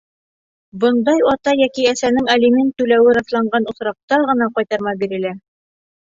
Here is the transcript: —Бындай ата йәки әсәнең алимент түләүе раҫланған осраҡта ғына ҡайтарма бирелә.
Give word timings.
—Бындай 0.83 1.19
ата 1.31 1.51
йәки 1.57 1.83
әсәнең 1.91 2.31
алимент 2.35 2.73
түләүе 2.83 3.13
раҫланған 3.17 3.67
осраҡта 3.73 4.19
ғына 4.31 4.47
ҡайтарма 4.57 4.95
бирелә. 5.03 5.35